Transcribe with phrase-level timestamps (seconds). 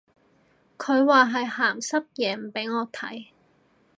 [0.79, 3.27] 佢話係鹹濕嘢唔俾我睇